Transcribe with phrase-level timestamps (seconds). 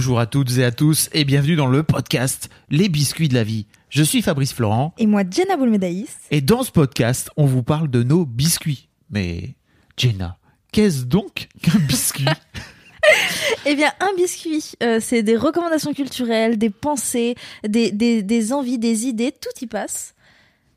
[0.00, 3.44] Bonjour à toutes et à tous et bienvenue dans le podcast Les biscuits de la
[3.44, 3.66] vie.
[3.90, 6.16] Je suis Fabrice Florent Et moi, Jenna Boulmedaïs.
[6.30, 8.88] et dans ce podcast, on vous parle de nos biscuits.
[9.10, 9.56] Mais
[9.98, 10.38] Jenna,
[10.72, 12.24] qu'est-ce donc qu'un biscuit?
[13.66, 17.34] Eh bien, un biscuit, euh, c'est des recommandations culturelles, des pensées,
[17.68, 20.14] des, des, des envies, des idées, tout y passe.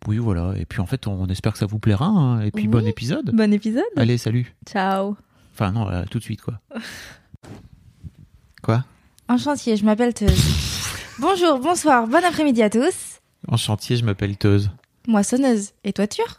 [0.05, 0.53] Oui, voilà.
[0.59, 2.08] Et puis en fait, on espère que ça vous plaira.
[2.08, 2.42] hein.
[2.42, 2.67] Et puis Oui.
[2.67, 3.31] bon épisode.
[3.34, 3.84] Bon épisode.
[3.95, 4.53] Allez, salut.
[4.67, 5.16] Ciao.
[5.53, 6.59] Enfin non, là, tout de suite quoi.
[8.62, 8.84] Quoi?
[9.34, 10.45] En chantier, je m'appelle Teuse.
[11.17, 13.20] Bonjour, bonsoir, bon après-midi à tous.
[13.48, 14.70] En chantier, je m'appelle Teuse.
[15.08, 16.38] Moissonneuse et toiture.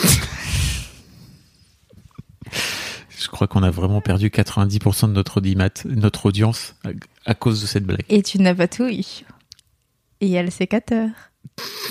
[3.19, 5.43] Je crois qu'on a vraiment perdu 90% de notre
[5.87, 6.91] notre audience à,
[7.27, 8.05] à cause de cette blague.
[8.11, 8.93] Et tu n'as pas tout eu.
[9.01, 9.25] Et
[10.21, 11.09] il y a le sécateur.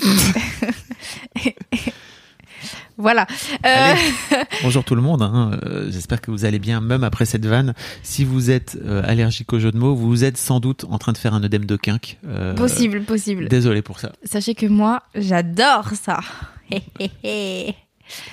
[2.96, 3.26] voilà.
[3.66, 4.00] Euh, Allez.
[4.62, 5.58] Bonjour tout le monde, hein.
[5.64, 7.74] Euh, j'espère que vous allez bien même après cette vanne.
[8.02, 11.12] Si vous êtes euh, allergique aux jeux de mots, vous êtes sans doute en train
[11.12, 12.18] de faire un œdème de quinque.
[12.26, 13.48] Euh, possible, possible.
[13.48, 14.12] Désolé pour ça.
[14.24, 16.20] Sachez que moi, j'adore ça.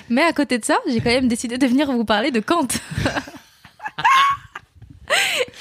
[0.08, 2.68] Mais à côté de ça, j'ai quand même décidé de venir vous parler de Kant.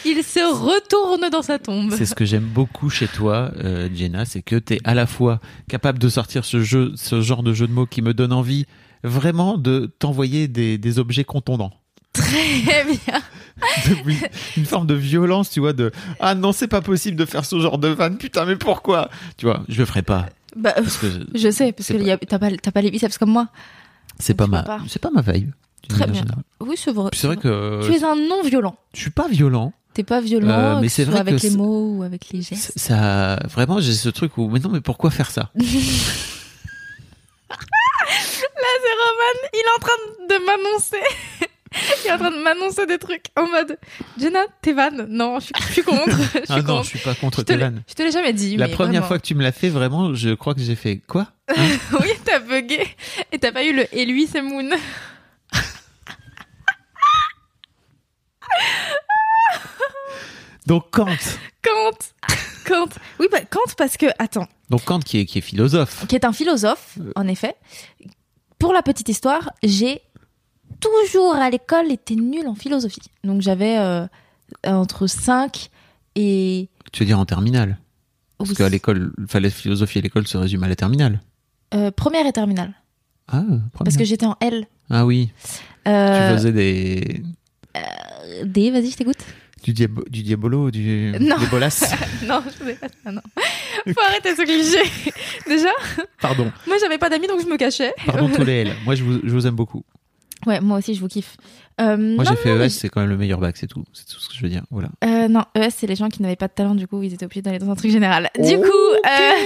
[0.05, 1.93] Il se retourne dans sa tombe.
[1.97, 3.51] C'est ce que j'aime beaucoup chez toi,
[3.93, 7.43] Jenna, c'est que tu es à la fois capable de sortir ce jeu, ce genre
[7.43, 8.65] de jeu de mots qui me donne envie
[9.03, 11.71] vraiment de t'envoyer des, des objets contondants.
[12.13, 13.21] Très bien.
[14.57, 17.59] Une forme de violence, tu vois, de ah non, c'est pas possible de faire ce
[17.59, 19.09] genre de vanne, putain, mais pourquoi?
[19.37, 20.25] Tu vois, je le ferai pas.
[20.55, 23.47] Bah, Parce que je sais, parce que t'as pas, t'as pas les biceps comme moi.
[24.19, 24.79] c'est pas ma, pas.
[24.87, 25.51] c'est pas ma vibe.
[25.87, 26.21] Très bien.
[26.21, 26.43] générale.
[26.59, 27.09] Oui, c'est vrai.
[27.13, 28.75] C'est vrai que Tu es un non-violent.
[28.93, 29.71] je suis pas violent.
[29.93, 32.71] T'es pas violent, Euh, mais c'est vrai avec que les mots ou avec les gestes.
[32.77, 35.49] Ça, vraiment, j'ai ce truc où, mais non, mais pourquoi faire ça?
[39.53, 41.01] il est en train de m'annoncer.
[42.03, 43.77] il est en train de m'annoncer des trucs en mode
[44.19, 46.09] Jenna, t'es vanne Non, je suis, je suis contre.
[46.33, 46.83] Je suis Ah non, contre.
[46.83, 47.83] je suis pas contre tes vannes.
[47.87, 48.57] je te l'ai jamais dit.
[48.57, 49.07] La mais première vraiment.
[49.07, 51.67] fois que tu me l'as fait, vraiment, je crois que j'ai fait quoi Hein
[52.01, 52.85] oui, t'as bugué.
[53.31, 54.69] Et t'as pas eu le et lui, c'est Moon.
[60.67, 61.07] Donc Kant.
[61.63, 61.97] Kant.
[62.65, 62.89] Kant.
[63.19, 66.05] Oui, bah, Kant, parce que, attends, Donc Kant qui est, qui est philosophe.
[66.07, 67.11] qui est un philosophe, Euh.
[67.15, 67.55] en effet.
[68.61, 70.01] Pour la petite histoire, j'ai
[70.79, 73.01] toujours à l'école été nulle en philosophie.
[73.23, 74.05] Donc j'avais euh,
[74.65, 75.69] entre 5
[76.15, 76.69] et.
[76.93, 77.79] Tu veux dire en terminale?
[78.37, 81.21] Parce oui, qu'à l'école, la philosophie à l'école se résume à la terminale.
[81.73, 82.73] euh, première et terminale.
[83.27, 83.69] Ah, première.
[83.83, 84.65] Parce que j'étais en L.
[84.89, 85.31] Ah oui,
[85.87, 87.23] Euh, tu faisais des...
[88.45, 89.23] D, vas-y, je t'écoute.
[89.63, 91.13] Du, diabo- du diabolo, du...
[91.19, 91.35] Non.
[91.51, 91.83] bolas
[92.27, 93.21] non, je faisais pas ça, non.
[93.93, 95.11] Faut arrêter ce cliché.
[95.47, 95.69] Déjà,
[96.19, 97.93] Pardon, moi j'avais pas d'amis donc je me cachais.
[98.05, 98.73] pardon tous les L.
[98.85, 99.83] Moi, je vous, je vous aime beaucoup.
[100.47, 101.37] Ouais, moi aussi je vous kiffe.
[101.79, 103.83] Euh, Moi, j'ai fait ES, mais- c'est quand même le meilleur bac, c'est tout.
[103.93, 104.63] C'est tout ce que je veux dire.
[104.71, 104.89] Voilà.
[105.03, 107.25] Euh, non, ES, c'est les gens qui n'avaient pas de talent, du coup, ils étaient
[107.25, 108.29] obligés d'aller dans un truc général.
[108.39, 108.63] Du coup,
[109.05, 109.37] euh,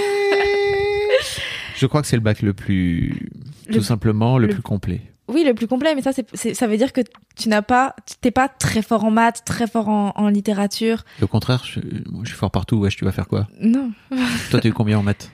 [1.76, 3.28] Je crois que c'est le bac le plus...
[3.68, 5.00] Le- tout simplement le, le- plus complet.
[5.28, 7.00] Oui, le plus complet, mais ça, c'est, ça veut dire que
[7.36, 11.04] tu n'as pas, t'es pas très fort en maths, très fort en, en littérature.
[11.20, 12.76] Et au contraire, je, moi, je suis fort partout.
[12.78, 13.48] Wesh, tu vas faire quoi?
[13.60, 13.90] Non.
[14.50, 15.30] Toi, t'as eu combien en maths?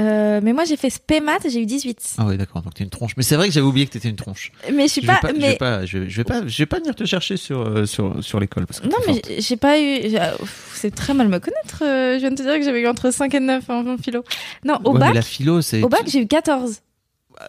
[0.00, 2.14] Euh, mais moi, j'ai fait spé maths et j'ai eu 18.
[2.18, 2.62] Ah ouais, d'accord.
[2.62, 3.16] Donc t'es une tronche.
[3.16, 4.52] Mais c'est vrai que j'avais oublié que t'étais une tronche.
[4.72, 6.78] Mais je suis pas, je vais pas, je vais, je vais pas, je vais pas
[6.78, 10.94] venir te chercher sur euh, sur sur l'école non, mais j'ai- pas eu, ouf, c'est
[10.94, 11.82] très mal me connaître.
[11.82, 13.98] euh, je viens de te dire que j'avais eu entre 5 et 9 en, en
[13.98, 14.22] philo.
[14.64, 15.82] Non, au Ouais, bac, la philo, c'est.
[15.82, 16.80] au bac, j'ai eu 14.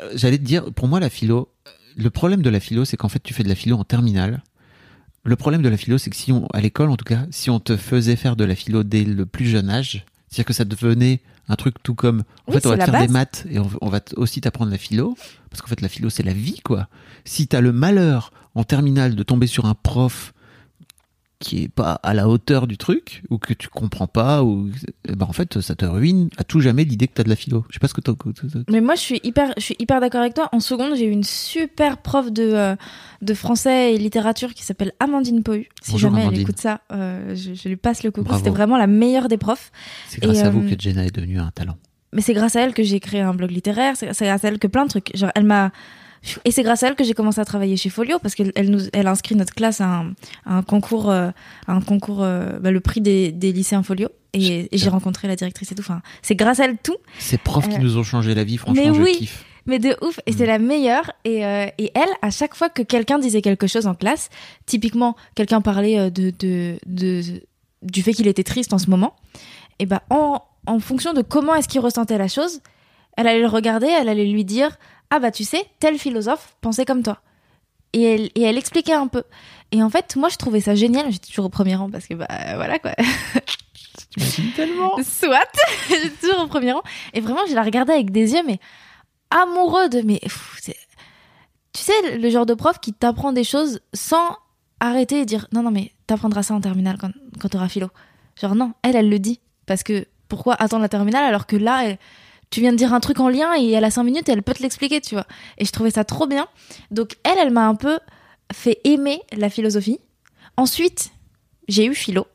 [0.02, 1.50] Euh, J'allais te dire, pour moi, la philo,
[2.00, 4.42] le problème de la philo, c'est qu'en fait, tu fais de la philo en terminale.
[5.26, 7.50] Le problème de la philo, c'est que si on, à l'école, en tout cas, si
[7.50, 10.66] on te faisait faire de la philo dès le plus jeune âge, c'est-à-dire que ça
[10.66, 11.20] devenait
[11.50, 13.08] un truc tout comme, en Oui, fait, on va te faire base.
[13.08, 15.18] des maths et on, on va aussi t'apprendre la philo,
[15.50, 16.88] parce qu'en fait, la philo, c'est la vie, quoi.
[17.26, 20.34] Si t'as le malheur en terminale de tomber sur un prof
[21.40, 24.70] qui est pas à la hauteur du truc ou que tu comprends pas ou
[25.08, 27.38] eh ben en fait ça te ruine à tout jamais l'idée que t'as de la
[27.38, 27.66] philo.
[27.70, 28.14] Je sais pas ce que t'as.
[28.70, 30.50] Mais moi, je suis hyper, je suis hyper d'accord avec toi.
[30.52, 32.76] En seconde, j'ai eu une super prof de, euh,
[33.22, 35.70] de français et littérature qui s'appelle Amandine Pohu.
[35.82, 36.40] Si Bonjour, jamais Amandine.
[36.40, 38.34] elle écoute ça, euh, je, je lui passe le coucou.
[38.36, 39.72] C'était vraiment la meilleure des profs.
[40.08, 41.78] C'est grâce Et, à vous euh, que Jenna est devenue un talent.
[42.12, 43.96] Mais c'est grâce à elle que j'ai créé un blog littéraire.
[43.96, 45.16] C'est grâce à elle que plein de trucs.
[45.16, 45.72] Genre, elle m'a
[46.46, 48.70] Et c'est grâce à elle que j'ai commencé à travailler chez Folio parce qu'elle elle
[48.70, 50.10] nous, elle a inscrit notre classe à un,
[50.46, 51.30] à un concours, euh,
[51.68, 54.10] à un concours, euh, bah, le prix des, des lycéens Folio.
[54.34, 55.82] Et, et j'ai rencontré la directrice et tout.
[55.82, 56.98] Enfin, c'est grâce à elle tout.
[57.18, 59.18] Ces profs qui Euh, nous ont changé la vie, franchement, mais je oui.
[59.18, 59.46] kiffe.
[59.66, 61.12] Mais de ouf, et c'est la meilleure.
[61.26, 64.30] Et, euh, et elle, à chaque fois que quelqu'un disait quelque chose en classe,
[64.66, 67.22] typiquement quelqu'un parlait euh, de, de, de,
[67.82, 69.16] du fait qu'il était triste en ce moment,
[69.80, 72.62] et ben en, en fonction de comment est-ce qu'il ressentait la chose,
[73.18, 74.78] elle allait le regarder, elle allait lui dire
[75.12, 77.20] ah bah tu sais tel philosophe pensait comme toi.
[77.94, 79.24] Et elle, et elle expliquait un peu.
[79.72, 81.12] Et en fait, moi je trouvais ça génial.
[81.12, 82.92] J'étais toujours au premier rang parce que bah voilà quoi.
[84.18, 84.96] Tu tellement.
[85.04, 85.40] Soit,
[85.90, 86.84] j'étais toujours au premier rang.
[87.14, 88.60] Et vraiment, je la regardais avec des yeux, mais
[89.32, 90.02] amoureux de.
[90.02, 90.60] Mais pff,
[91.74, 94.38] tu sais, le genre de prof qui t'apprend des choses sans
[94.80, 97.88] arrêter et dire non, non, mais t'apprendras ça en terminale quand, quand t'auras philo.
[98.40, 99.40] Genre, non, elle, elle le dit.
[99.66, 101.98] Parce que pourquoi attendre la terminale alors que là, elle-
[102.50, 104.44] tu viens de dire un truc en lien et elle a cinq minutes et elle
[104.44, 105.26] peut te l'expliquer, tu vois.
[105.58, 106.48] Et je trouvais ça trop bien.
[106.92, 108.00] Donc, elle, elle m'a un peu
[108.52, 110.00] fait aimer la philosophie.
[110.58, 111.12] Ensuite,
[111.68, 112.28] j'ai eu philo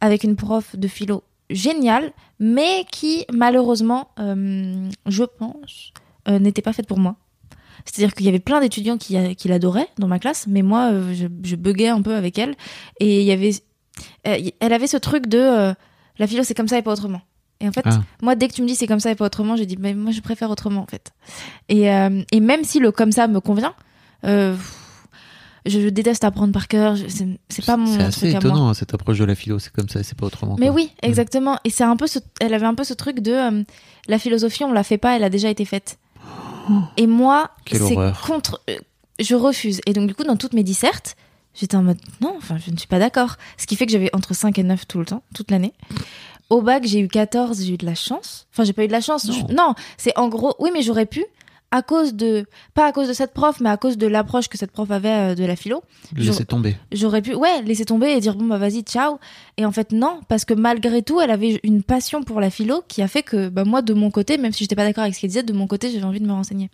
[0.00, 5.92] avec une prof de philo géniale, mais qui malheureusement, euh, je pense,
[6.28, 7.16] euh, n'était pas faite pour moi.
[7.84, 11.26] C'est-à-dire qu'il y avait plein d'étudiants qui, euh, l'adoraient dans ma classe, mais moi, je,
[11.42, 12.54] je buguais un peu avec elle.
[13.00, 13.52] Et il y avait,
[14.24, 15.74] elle avait ce truc de
[16.18, 17.22] la philo, c'est comme ça et pas autrement.
[17.62, 18.00] Et en fait, Ah.
[18.22, 19.94] moi, dès que tu me dis c'est comme ça et pas autrement, j'ai dit, mais
[19.94, 21.12] moi, je préfère autrement, en fait.
[21.68, 23.74] Et, euh, et même si le comme ça me convient,
[24.24, 24.54] euh,
[25.64, 26.96] je, je déteste apprendre par cœur.
[26.96, 27.06] je-
[27.48, 28.38] C'est pas mon C'est assez truc à moi.
[28.40, 30.56] étonnant hein, cette approche de la philo, c'est comme ça, c'est pas autrement.
[30.58, 30.74] Mais quoi.
[30.74, 31.58] oui, exactement.
[31.64, 33.62] Et c'est un peu ce, elle avait un peu ce truc de euh,
[34.08, 35.98] la philosophie, on la fait pas, elle a déjà été faite.
[36.96, 38.60] Et moi, c'est contre,
[39.20, 39.80] je refuse.
[39.86, 41.16] Et donc du coup, dans toutes mes dissertes,
[41.54, 43.36] j'étais en mode non, enfin, je ne suis pas d'accord.
[43.56, 45.72] Ce qui fait que j'avais entre 5 et 9 tout le temps, toute l'année.
[46.52, 48.46] Au bac, j'ai eu 14, j'ai eu de la chance.
[48.52, 49.24] Enfin, j'ai pas eu de la chance.
[49.26, 49.32] Non.
[49.48, 51.24] Je- non c'est en gros, oui, mais j'aurais pu
[51.74, 52.44] à cause de,
[52.74, 55.08] pas à cause de cette prof, mais à cause de l'approche que cette prof avait
[55.08, 55.82] euh, de la philo
[56.14, 56.76] Laissez tomber.
[56.92, 59.18] j'aurais pu ouais laisser tomber et dire bon bah vas-y ciao
[59.56, 62.82] et en fait non parce que malgré tout elle avait une passion pour la philo
[62.88, 65.14] qui a fait que bah moi de mon côté même si j'étais pas d'accord avec
[65.14, 66.68] ce qu'elle disait de mon côté j'avais envie de me renseigner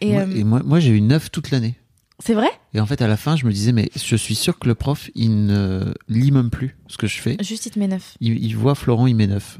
[0.00, 1.74] et moi, euh, moi, moi, j'ai eu 9 toute l'année.
[2.22, 2.48] C'est vrai?
[2.74, 4.74] Et en fait, à la fin, je me disais, mais je suis sûr que le
[4.74, 7.36] prof, il ne lit même plus ce que je fais.
[7.42, 9.58] juste il te met neuf Il, il voit Florent, il met 9.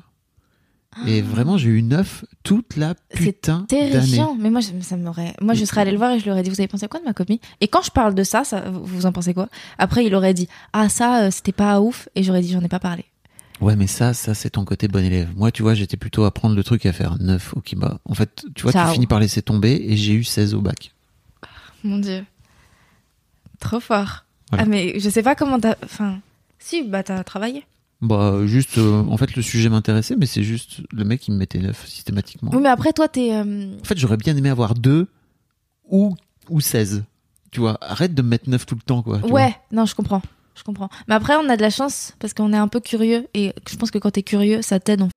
[1.06, 2.94] Et vraiment, j'ai eu 9 toute la Ah.
[3.12, 3.90] C'est putain d'année.
[3.90, 6.32] terrifiant mais moi je, ça m'aurait moi je serais allée le voir et je lui
[6.32, 8.42] aurais dit vous avez pensé quoi de ma copie et quand je parle de ça,
[8.42, 9.48] ça vous vous en pensez quoi?
[9.78, 12.68] Après il aurait dit ah ça euh, c'était pas ouf et j'aurais dit j'en ai
[12.68, 13.04] pas parlé
[13.60, 15.28] Ouais, mais ça, ça c'est ton côté bon élève.
[15.36, 17.98] Moi, tu vois, j'étais plutôt à prendre le truc et à faire 9 au Kiba.
[18.06, 18.86] En fait, tu vois, Ciao.
[18.88, 20.92] tu finis par laisser tomber et j'ai eu 16 au bac.
[21.84, 22.24] mon dieu
[23.60, 24.64] trop fort Voilà.
[24.64, 26.18] ah mais je sais pas comment t'as enfin
[26.58, 27.64] si bah t'as travaillé
[28.02, 31.38] Bah, juste, euh, en fait, le sujet m'intéressait, mais c'est juste le mec, il me
[31.38, 32.50] mettait 9 systématiquement.
[32.54, 35.06] oui mais après toi t'es euh, En fait, j'aurais bien aimé avoir 2
[35.90, 36.16] ou,
[36.48, 37.04] ou 16.
[37.50, 39.18] Tu vois, arrête de me mettre 9 tout le temps, quoi.
[39.24, 40.22] tu Ouais, non, je comprends.
[40.54, 40.88] Je comprends.
[41.08, 43.26] Mais après, on a de la chance parce qu'on est un peu curieux.
[43.34, 45.02] Et je pense que quand t'es curieux, ça t'aide.
[45.02, 45.08] en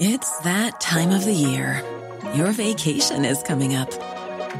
[0.00, 1.82] It's that time of the year.
[2.36, 3.88] Your vacation is coming up.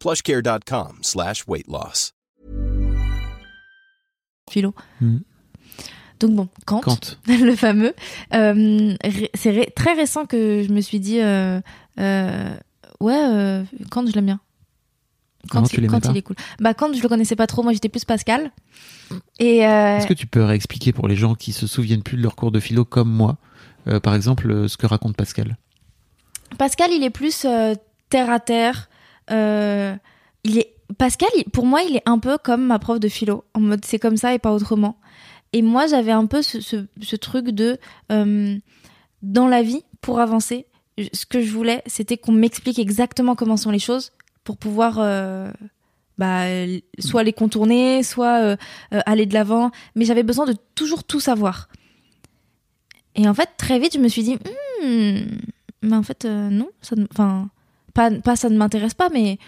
[0.00, 2.12] plushcare.com slash weight loss.
[4.50, 4.74] philo.
[5.00, 5.18] Hmm.
[6.20, 7.00] Donc bon, Kant, Kant.
[7.26, 7.94] le fameux.
[8.32, 8.94] Euh,
[9.34, 11.60] c'est ré- très récent que je me suis dit, euh,
[11.98, 12.56] euh,
[13.00, 14.40] ouais, euh, Kant, je l'aime bien.
[15.70, 16.34] Tu il- est cool.
[16.58, 17.62] Bah Kant, je le connaissais pas trop.
[17.62, 18.50] Moi, j'étais plus Pascal.
[19.38, 22.22] Et euh, Est-ce que tu peux réexpliquer pour les gens qui se souviennent plus de
[22.22, 23.36] leur cours de philo comme moi,
[23.86, 25.56] euh, par exemple, ce que raconte Pascal?
[26.58, 27.74] Pascal, il est plus euh,
[28.10, 28.88] terre à terre.
[29.30, 29.94] Euh,
[30.44, 33.60] il est Pascal, pour moi, il est un peu comme ma prof de philo, en
[33.60, 35.00] mode c'est comme ça et pas autrement.
[35.52, 37.78] Et moi, j'avais un peu ce, ce- truc de
[38.12, 38.56] euh,
[39.22, 40.66] dans la vie pour avancer.
[41.12, 44.12] Ce que je voulais, c'était qu'on m'explique exactement comment sont les choses
[44.44, 45.50] pour pouvoir euh,
[46.18, 46.44] bah,
[47.00, 48.56] soit les contourner, soit
[48.90, 49.72] aller de l'avant.
[49.96, 51.68] Mais j'avais besoin de toujours tout savoir.
[53.16, 54.38] Et en fait, très vite, je me suis dit,
[54.84, 55.18] Hmm,
[55.82, 57.48] mais en fait, non, ça, enfin,
[57.96, 59.38] pas, pas ça ne m'intéresse pas, mais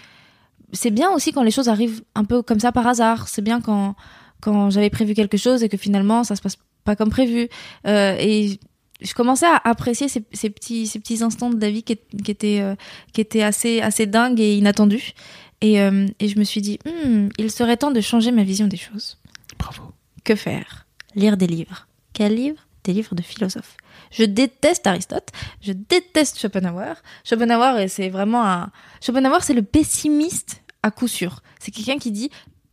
[0.73, 3.27] c'est bien aussi quand les choses arrivent un peu comme ça par hasard.
[3.27, 3.95] C'est bien quand,
[4.41, 7.47] quand j'avais prévu quelque chose et que finalement ça se passe pas comme prévu.
[7.87, 8.59] Euh, et
[9.01, 11.93] je commençais à apprécier ces, ces petits, ces petits instants de la vie qui,
[12.27, 12.75] étaient, euh,
[13.13, 15.13] qui étaient assez, assez dingues et inattendus.
[15.61, 18.67] Et, euh, et je me suis dit, Hmm, il serait temps de changer ma vision
[18.67, 19.17] des choses.
[19.57, 19.83] Bravo.
[20.23, 20.87] Que faire?
[21.15, 21.87] Lire des livres.
[22.13, 22.67] Quels livres?
[22.83, 23.77] Des livres de philosophes.
[24.11, 25.29] Je déteste Aristote,
[25.61, 26.95] je déteste Schopenhauer.
[27.23, 28.71] Schopenhauer, c'est vraiment un.
[29.01, 31.41] Schopenhauer, c'est le pessimiste à coup sûr.
[31.59, 32.29] C'est quelqu'un qui dit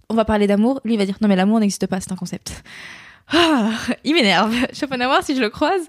[0.08, 2.16] on va parler d'amour, lui il va dire non mais l'amour n'existe pas, c'est un
[2.16, 2.62] concept.
[3.32, 3.70] Ah,
[4.04, 4.54] il m'énerve.
[4.72, 5.82] Schopenhauer, si je le croise,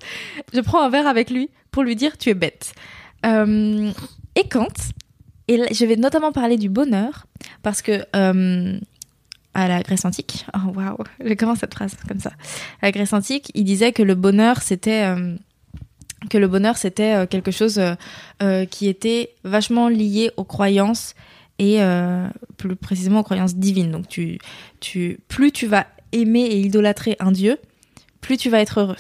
[0.53, 2.73] je prends un verre avec lui pour lui dire tu es bête.
[3.25, 3.91] Euh,
[4.35, 4.67] et Kant,
[5.47, 7.25] et là, je vais notamment parler du bonheur
[7.63, 8.79] parce que euh,
[9.57, 12.29] à la Grèce antique, oh cette phrase comme ça.
[12.79, 15.35] À la Grèce antique, il disait que le bonheur c'était euh,
[16.29, 17.81] que euh, quelque chose
[18.43, 21.15] euh, qui était vachement lié aux croyances
[21.57, 21.79] et
[22.57, 23.89] plus précisément aux croyances divines.
[23.89, 24.37] Donc tu
[24.79, 27.57] tu plus tu vas aimer et idolâtrer un dieu,
[28.21, 28.95] plus tu vas être heureux.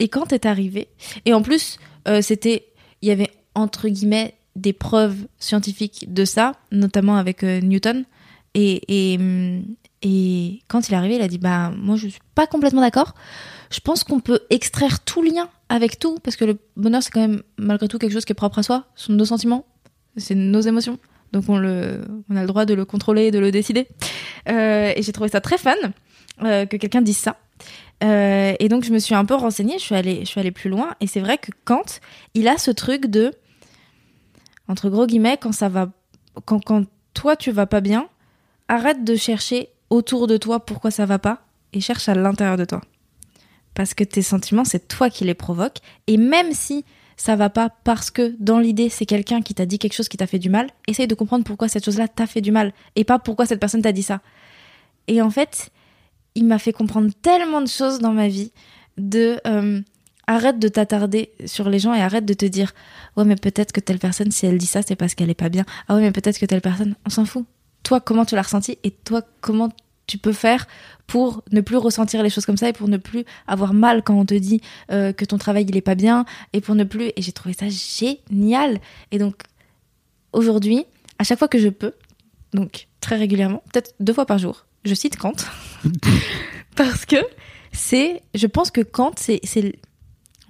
[0.00, 0.88] Et quand est arrivé,
[1.26, 1.78] et en plus
[2.22, 2.66] c'était
[3.02, 8.04] il y avait entre guillemets des preuves scientifiques de ça, notamment avec Newton.
[8.54, 9.18] Et,
[10.68, 13.14] quand il est arrivé, il a dit Bah, moi, je suis pas complètement d'accord.
[13.70, 17.20] Je pense qu'on peut extraire tout lien avec tout, parce que le bonheur, c'est quand
[17.20, 18.86] même, malgré tout, quelque chose qui est propre à soi.
[18.94, 19.66] Ce sont nos sentiments,
[20.16, 20.98] c'est nos émotions.
[21.32, 23.86] Donc, on, a le droit de le contrôler et de le décider.
[24.48, 25.74] Euh, et j'ai trouvé ça très fun
[26.42, 27.36] euh, que quelqu'un dise ça.
[28.02, 30.94] Euh, et donc, je me suis un peu renseignée, je suis allée, plus loin.
[31.00, 31.84] Et c'est vrai que Kant,
[32.34, 33.32] il a ce truc de,
[34.68, 35.90] entre gros guillemets, quand ça va,
[36.44, 36.60] quand
[37.14, 38.08] toi, tu vas pas bien,
[38.68, 42.64] arrête de chercher autour de toi pourquoi ça va pas et cherche à l'intérieur de
[42.64, 42.82] toi.
[43.74, 45.78] Parce que tes sentiments, c'est toi qui les provoques.
[46.06, 46.84] Et même si
[47.16, 50.16] ça va pas parce que dans l'idée, c'est quelqu'un qui t'a dit quelque chose qui
[50.16, 53.04] t'a fait du mal, essaye de comprendre pourquoi cette chose-là t'a fait du mal et
[53.04, 54.20] pas pourquoi cette personne t'a dit ça.
[55.08, 55.70] Et en fait,
[56.34, 58.52] il m'a fait comprendre tellement de choses dans ma vie
[58.96, 59.80] de euh,
[60.26, 62.74] arrête de t'attarder sur les gens et arrête de te dire
[63.16, 65.48] ouais mais peut-être que telle personne si elle dit ça c'est parce qu'elle est pas
[65.48, 67.46] bien ah ouais mais peut-être que telle personne on s'en fout
[67.82, 69.70] toi comment tu l'as ressenti et toi comment
[70.06, 70.66] tu peux faire
[71.06, 74.14] pour ne plus ressentir les choses comme ça et pour ne plus avoir mal quand
[74.14, 77.12] on te dit euh, que ton travail il est pas bien et pour ne plus
[77.14, 78.80] et j'ai trouvé ça génial.
[79.12, 79.42] Et donc
[80.32, 80.84] aujourd'hui
[81.18, 81.92] à chaque fois que je peux
[82.52, 85.32] donc très régulièrement peut-être deux fois par jour je cite Kant.
[86.76, 87.16] Parce que
[87.72, 89.72] c'est je pense que Kant c'est c'est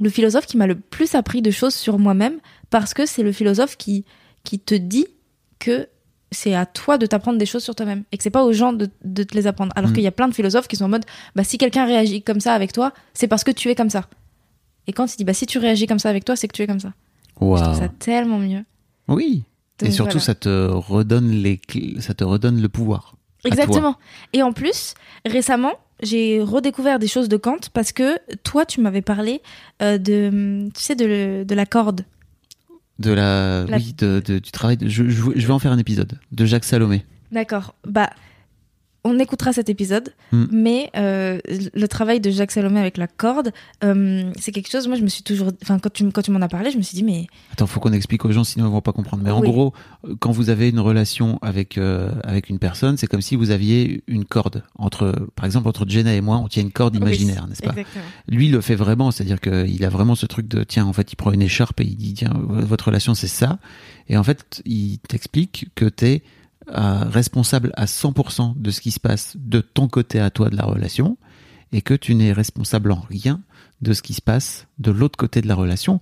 [0.01, 2.39] le philosophe qui m'a le plus appris de choses sur moi-même
[2.71, 4.05] parce que c'est le philosophe qui
[4.45, 5.07] qui te dit
[5.59, 5.89] que
[6.31, 8.73] c'est à toi de t'apprendre des choses sur toi-même et que c'est pas aux gens
[8.73, 9.73] de, de te les apprendre.
[9.77, 9.95] Alors Mm.
[9.95, 11.05] qu'il y a plein de philosophes qui sont en mode
[11.35, 14.05] bah si quelqu'un réagit comme ça avec toi, c'est parce que tu es comme ça.
[14.87, 16.63] Et quand il dit bah si tu réagis comme ça avec toi, c'est que tu
[16.63, 16.93] es comme ça.
[17.41, 18.65] Je trouve ça tellement mieux.
[19.07, 19.45] Oui.
[19.83, 20.25] Et surtout, voilà.
[20.25, 23.15] ça te redonne les clés- ça te redonne le pouvoir.
[23.45, 23.95] Exactement.
[24.33, 24.95] Et en plus,
[25.25, 29.41] récemment, j'ai redécouvert des choses de Kant parce que toi, tu m'avais parlé
[29.83, 32.03] euh, de, tu sais, de, de la corde.
[32.99, 34.77] De la, La- oui, de, de- du travail.
[34.77, 37.05] de- je, je, je vais en faire un épisode de Jacques Salomé.
[37.33, 37.75] D'accord.
[37.87, 38.11] Bah,
[39.05, 40.45] on écoutera cet épisode, Mm.
[40.51, 41.39] mais euh,
[41.73, 43.53] le travail de Jacques Salomé avec la corde,
[43.85, 44.87] euh, c'est quelque chose.
[44.89, 46.83] Moi, je me suis toujours, enfin, quand tu quand tu m'en as parlé, je me
[46.83, 49.23] suis dit, mais Attends, faut qu'on explique aux gens, sinon ils vont pas comprendre.
[49.23, 49.73] Mais en gros,
[50.21, 54.03] quand vous avez une relation avec euh, avec une personne, c'est comme si vous aviez
[54.09, 57.63] une corde entre, par exemple, entre Jenna et moi, on tient une corde imaginaire, n'est-ce
[57.63, 57.71] pas?
[57.71, 58.05] Exactement.
[58.29, 61.13] Lui, il le fait vraiment, c'est-à-dire qu'il a vraiment ce truc de, tiens, en fait,
[61.13, 63.59] il prend une écharpe et il dit, tiens, votre relation, c'est ça.
[64.09, 66.23] Et en fait, il t'explique que t'es
[66.71, 70.57] euh, responsable à 100% de ce qui se passe de ton côté à toi de
[70.57, 71.17] la relation
[71.73, 73.41] et que tu n'es responsable en rien
[73.81, 76.01] de ce qui se passe de l'autre côté de la relation.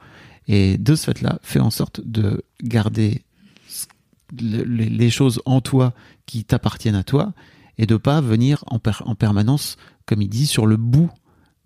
[0.48, 3.22] Et de ce fait-là, fais en sorte de garder
[4.38, 5.92] les, choses en toi
[6.26, 7.32] qui t'appartiennent à toi
[7.78, 11.10] et de pas venir en, per- en permanence, comme il dit, sur le bout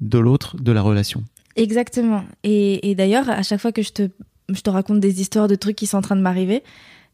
[0.00, 1.24] de l'autre de la relation.
[1.56, 2.24] Exactement.
[2.42, 4.08] Et, d'ailleurs, à chaque fois que je te,
[4.48, 6.62] je te raconte des histoires de trucs qui sont en train de m'arriver,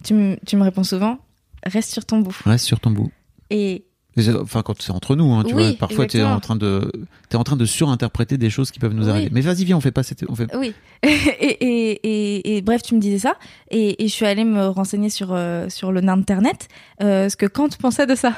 [0.04, 1.18] tu, tu me réponds souvent,
[1.66, 2.36] reste sur ton bout.
[2.44, 3.10] Reste sur ton bout.
[3.50, 3.84] Et
[4.40, 6.90] Enfin, quand c'est entre nous, hein, tu Oui, vois, parfois tu es en train de,
[7.28, 9.10] t'es en train de surinterpréter des choses qui peuvent nous Oui.
[9.10, 9.28] arriver.
[9.30, 10.48] Mais vas-y, viens, on fait pas cette, on fait.
[10.56, 10.72] oui.
[11.02, 13.34] et, et, et, et bref, tu me disais ça.
[13.70, 16.68] Et, je suis allée me renseigner sur, euh, sur le internet,
[17.02, 18.32] euh, ce que Kant pensait de ça.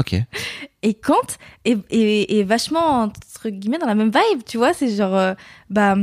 [0.00, 0.14] Ok.
[0.82, 1.14] Et Kant
[1.64, 4.72] est, est, est vachement, entre guillemets, dans la même vibe, tu vois.
[4.72, 5.34] C'est genre, euh,
[5.70, 5.96] bah,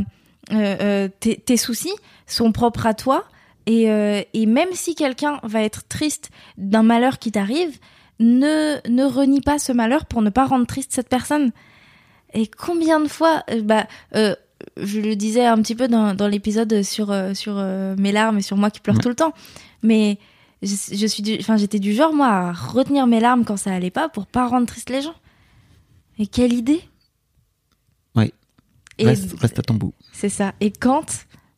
[0.49, 1.93] tes, tes soucis
[2.27, 3.25] sont propres à toi
[3.67, 7.77] Et, euh, et même si quelqu'un va être triste d'un malheur qui t'arrive,
[8.19, 11.51] ne, ne renie pas ce malheur pour ne pas rendre triste cette personne.
[12.33, 14.35] Et combien de fois, euh, bah, euh,
[14.77, 18.41] je le disais un petit peu dans, dans l'épisode sur, sur euh, mes larmes et
[18.41, 19.01] sur moi qui pleure Ouais.
[19.01, 19.33] tout le temps,
[19.83, 20.17] mais
[20.61, 23.89] je, je suis, enfin, j'étais du genre moi à retenir mes larmes quand ça allait
[23.91, 25.15] pas pour pas rendre triste les gens.
[26.17, 26.81] Et quelle idée
[28.15, 28.33] Oui.
[28.97, 29.93] Et Reste, reste à ton bout.
[30.13, 30.53] c'est ça.
[30.61, 31.05] Et Kant,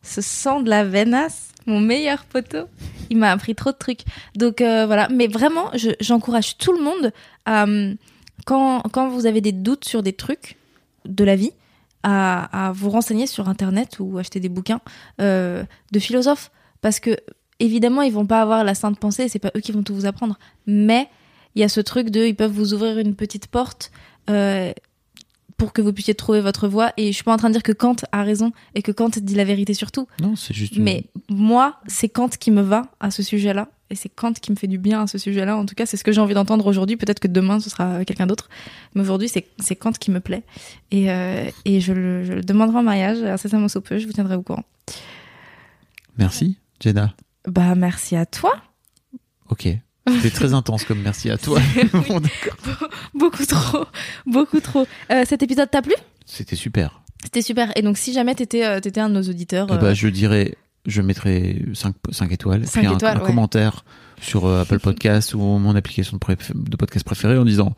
[0.01, 2.65] ce sang de la venasse, mon meilleur poteau,
[3.11, 4.01] il m'a appris trop de trucs.
[4.35, 7.11] Donc euh, voilà, mais vraiment, je- j'encourage tout le monde
[7.45, 7.95] hum,
[8.45, 10.55] quand, quand vous avez des doutes sur des trucs
[11.05, 11.51] de la vie,
[12.03, 14.79] à, vous renseigner sur Internet ou acheter des bouquins
[15.19, 16.51] euh, de philosophes.
[16.79, 17.17] Parce que,
[17.59, 20.05] évidemment, ils vont pas avoir la sainte pensée, c'est pas eux qui vont tout vous
[20.05, 20.37] apprendre.
[20.67, 21.09] Mais
[21.55, 23.91] il y a ce truc de, ils peuvent vous ouvrir une petite porte.
[24.29, 24.71] euh,
[25.57, 26.93] pour que vous puissiez trouver votre voie.
[26.97, 29.09] Et je suis pas en train de dire que Kant a raison et que Kant
[29.21, 30.07] dit la vérité sur tout.
[30.21, 30.75] Non, c'est juste.
[30.75, 33.69] une- Mais moi, c'est Kant qui me va à ce sujet-là.
[33.89, 35.55] Et c'est Kant qui me fait du bien à ce sujet-là.
[35.57, 36.97] En tout cas, c'est ce que j'ai envie d'entendre aujourd'hui.
[36.97, 38.49] Peut-être que demain, ce sera quelqu'un d'autre.
[38.93, 40.43] Mais aujourd'hui, c'est c'est Kant qui me plaît.
[40.91, 43.97] Et, euh, et je, le, je le demanderai en mariage, incessamment sous peu.
[43.97, 44.63] Je vous tiendrai au courant.
[46.17, 47.13] Merci, Jenna.
[47.45, 48.51] Bah, merci à toi.
[49.49, 49.67] Ok.
[50.07, 51.59] C'était très intense comme merci à toi.
[52.07, 52.21] Bon.
[53.13, 53.85] Beaucoup trop.
[54.25, 54.87] Beaucoup trop.
[55.11, 55.93] Euh, cet épisode t'a plu?
[56.25, 57.01] C'était super.
[57.23, 57.71] C'était super.
[57.75, 59.71] Et donc, si jamais t'étais euh, un de nos auditeurs.
[59.71, 61.95] Euh, ben, je dirais, je mettrai 5,
[62.31, 63.25] étoiles, Cinq puis un, étoiles, un ouais.
[63.25, 63.83] commentaire
[64.21, 67.75] sur Apple Podcast ou mon application de, podcast préférée en disant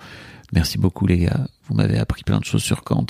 [0.54, 3.06] merci beaucoup les gars, vous m'avez appris plein de choses sur Kant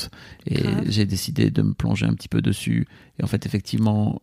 [0.47, 2.87] et j'ai décidé de me plonger un petit peu dessus.
[3.19, 4.19] Et en fait, effectivement,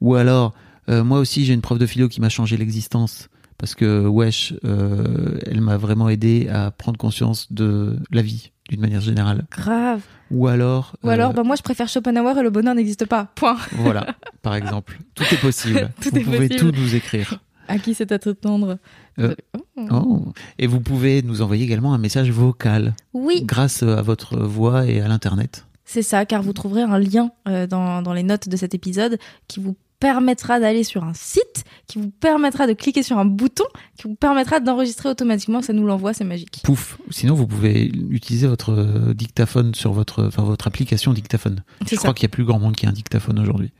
[0.00, 0.54] ou alors,
[0.86, 3.28] moi aussi j'ai une prof de philo qui m'a changé l'existence.
[3.62, 8.80] Parce que Wesh, euh, elle m'a vraiment aidé à prendre conscience de la vie d'une
[8.80, 9.44] manière générale.
[9.52, 10.00] Grave.
[10.32, 13.28] Ou alors, Ou euh, alors, bah, moi, je préfère Schopenhauer et le bonheur n'existe pas.
[13.36, 13.56] Point.
[13.76, 14.98] Voilà, par exemple.
[15.14, 15.90] Tout est possible.
[16.02, 16.72] Tout vous est pouvez possible.
[16.72, 17.38] tout nous écrire.
[17.68, 18.78] À qui c'est à te tendre
[19.20, 19.34] Euh,
[19.76, 20.32] Oh.
[20.58, 25.00] Et vous pouvez nous envoyer également un message vocal Oui, grâce à votre voix et
[25.00, 25.66] à l'internet.
[25.84, 29.18] c'est ça, car vous trouverez un lien euh, dans, dans les notes de cet épisode
[29.48, 33.62] qui vous permettra d'aller sur un site, qui vous permettra de cliquer sur un bouton,
[33.96, 35.62] qui vous permettra d'enregistrer automatiquement.
[35.62, 36.60] Ça nous l'envoie, c'est magique.
[36.64, 36.98] Pouf.
[37.10, 41.62] Sinon, vous pouvez utiliser votre euh, dictaphone sur votre, enfin, votre application dictaphone.
[41.86, 41.96] Je ça.
[41.98, 43.70] crois qu'il y a plus grand monde qui a un dictaphone aujourd'hui.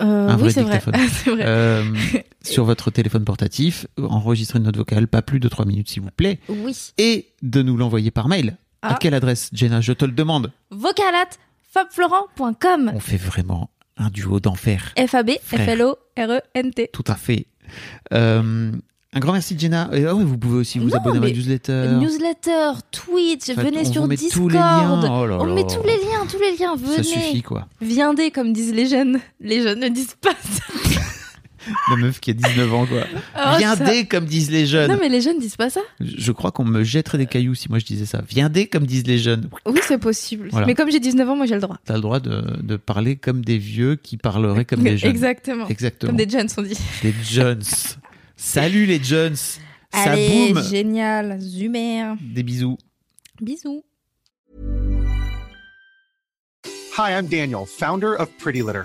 [0.00, 0.78] Euh, un vrai oui, c'est vrai.
[0.78, 1.34] dictaphone.
[1.34, 1.44] vrai.
[1.46, 1.84] Euh,
[2.42, 6.10] sur votre téléphone portatif, enregistrez une note vocale, pas plus de 3 minutes s'il vous
[6.16, 6.76] plaît, Oui.
[6.98, 8.56] et de nous l'envoyer par mail.
[8.82, 8.98] À Ah.
[9.00, 9.80] quelle adresse, Jenna?
[9.80, 10.52] Je te le demande.
[10.70, 11.26] Vocalat,
[11.72, 12.92] fabflorent.com.
[12.94, 14.92] On fait vraiment un duo d'enfer.
[14.98, 15.64] F-A-B, Frère.
[15.66, 16.90] F-L-O-R-E-N-T.
[16.92, 17.46] Tout à fait.
[18.12, 18.72] Euh,
[19.12, 19.88] un grand merci Jenna.
[19.94, 21.88] Et, ah ouais, vous pouvez aussi vous Non, abonner à ma newsletter.
[22.00, 24.42] Newsletter, Twitch, venez on sur met Discord.
[24.42, 25.00] tous les liens.
[25.22, 26.76] Oh là on met tous les liens, tous les liens.
[26.76, 26.96] Venez.
[26.96, 27.66] Ça suffit quoi.
[27.80, 29.18] Viendez, comme disent les jeunes.
[29.40, 30.64] Les jeunes ne disent pas ça.
[31.90, 33.04] La meuf qui a 19 ans quoi.
[33.36, 34.90] Oh, Viens ça- dès comme disent les jeunes.
[34.90, 35.80] Non, mais les jeunes disent pas ça.
[36.00, 38.22] Je crois qu'on me jetterait des cailloux si moi je disais ça.
[38.28, 39.48] Viens dès comme disent les jeunes.
[39.66, 40.48] Oui, c'est possible.
[40.50, 40.66] Voilà.
[40.66, 41.78] Mais comme j'ai 19 ans, moi j'ai le droit.
[41.84, 45.10] T'as le droit de, de parler comme des vieux qui parleraient comme des jeunes.
[45.10, 45.68] Exactement.
[45.68, 46.10] Exactement.
[46.10, 46.78] Comme des jeunes sont dit.
[47.02, 47.62] Des Jones.
[48.36, 49.34] Salut les Jones.
[49.36, 49.58] Ça
[49.92, 50.62] Allez, boum.
[50.62, 52.14] génial, Zumer.
[52.20, 52.76] Des bisous.
[53.40, 53.82] Bisous.
[56.98, 58.84] Hi, I'm Daniel, founder of Pretty Litter.